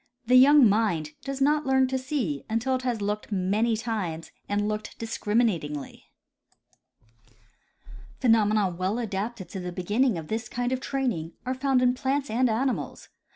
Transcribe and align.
The 0.25 0.35
young 0.35 0.67
mind 0.67 1.11
does 1.23 1.39
not 1.41 1.67
learn 1.67 1.85
to 1.89 1.97
see 1.99 2.43
until 2.49 2.73
it 2.73 2.81
has 2.81 3.03
looked 3.03 3.31
many 3.31 3.77
times 3.77 4.31
and 4.49 4.67
looked 4.67 4.97
discriminatingly. 4.97 6.05
Phenomena 8.19 8.67
well 8.71 8.97
adapted 8.97 9.49
to 9.49 9.59
the 9.59 9.71
beginning 9.71 10.17
of 10.17 10.27
this 10.27 10.49
kind 10.49 10.71
of 10.71 10.79
training 10.79 11.33
are 11.45 11.53
found 11.53 11.83
in 11.83 11.93
plants 11.93 12.31
and 12.31 12.49
animals. 12.49 13.09